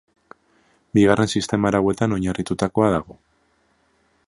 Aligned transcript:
Bigarren 0.97 1.29
sistema 1.33 1.69
arauetan 1.73 2.17
oinarritutakoa 2.17 2.91
dago. 2.99 3.21